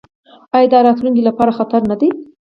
آیا 0.55 0.67
دا 0.71 0.79
د 0.81 0.85
راتلونکي 0.87 1.21
لپاره 1.25 1.55
خطر 1.57 1.81
نه 1.89 1.95
دی؟ 1.99 2.09